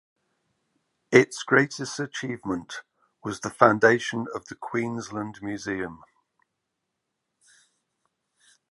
Its 1.11 1.43
greatest 1.43 1.99
achievement 1.99 2.81
was 3.23 3.41
the 3.41 3.51
foundation 3.51 4.25
of 4.33 4.45
the 4.47 4.55
Queensland 4.55 5.39
Museum. 5.43 6.03